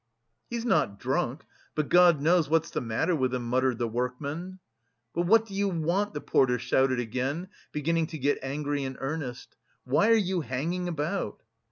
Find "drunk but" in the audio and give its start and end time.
0.99-1.87